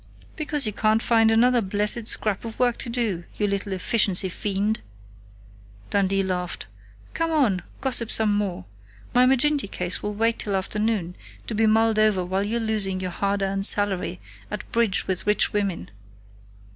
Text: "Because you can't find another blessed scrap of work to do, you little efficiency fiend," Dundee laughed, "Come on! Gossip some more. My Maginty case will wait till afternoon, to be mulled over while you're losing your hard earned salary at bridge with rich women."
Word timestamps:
"Because 0.35 0.65
you 0.65 0.73
can't 0.73 0.99
find 0.99 1.29
another 1.29 1.61
blessed 1.61 2.07
scrap 2.07 2.43
of 2.43 2.57
work 2.59 2.79
to 2.79 2.89
do, 2.89 3.23
you 3.37 3.45
little 3.45 3.71
efficiency 3.71 4.29
fiend," 4.29 4.81
Dundee 5.91 6.23
laughed, 6.23 6.65
"Come 7.13 7.29
on! 7.29 7.61
Gossip 7.81 8.09
some 8.09 8.33
more. 8.33 8.65
My 9.13 9.27
Maginty 9.27 9.67
case 9.67 10.01
will 10.01 10.15
wait 10.15 10.39
till 10.39 10.55
afternoon, 10.55 11.15
to 11.45 11.53
be 11.53 11.67
mulled 11.67 11.99
over 11.99 12.25
while 12.25 12.41
you're 12.47 12.59
losing 12.59 12.99
your 12.99 13.11
hard 13.11 13.43
earned 13.43 13.67
salary 13.67 14.19
at 14.49 14.71
bridge 14.71 15.05
with 15.05 15.27
rich 15.27 15.53
women." 15.53 15.91